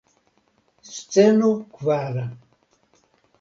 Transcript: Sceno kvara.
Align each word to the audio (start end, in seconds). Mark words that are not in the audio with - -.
Sceno 0.95 1.51
kvara. 1.75 2.25